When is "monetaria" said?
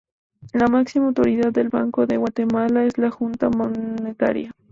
3.51-4.51